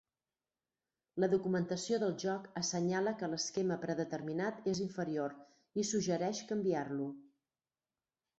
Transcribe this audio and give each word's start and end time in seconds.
La 1.23 1.27
documentació 1.33 1.99
del 2.03 2.15
joc 2.23 2.47
assenyala 2.61 3.13
que 3.19 3.29
l'esquema 3.33 3.77
predeterminat 3.85 4.67
és 4.73 4.81
inferior 4.87 5.37
i 5.83 5.87
suggereix 5.93 6.43
canviar-lo. 6.55 7.13